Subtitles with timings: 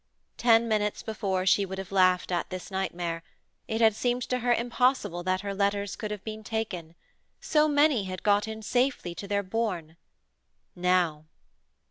[0.37, 3.21] Ten minutes before she would have laughed at this nightmare:
[3.67, 6.95] it had seemed to her impossible that her letters could have been taken.
[7.39, 9.97] So many had got in safety to their bourne.
[10.75, 11.25] Now....